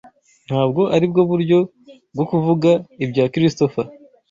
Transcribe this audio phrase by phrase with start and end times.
[0.47, 1.57] Ntabwo aribwo buryo
[2.13, 2.69] bwo kuvuga
[3.03, 3.87] ibya Christopher.